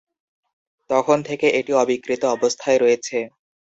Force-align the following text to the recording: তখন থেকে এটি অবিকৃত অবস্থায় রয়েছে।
তখন 0.89 1.17
থেকে 1.27 1.47
এটি 1.59 1.71
অবিকৃত 1.81 2.21
অবস্থায় 2.35 2.77
রয়েছে। 2.79 3.17